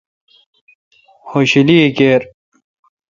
خوشلی 1.29 1.79
کیر 1.97 2.21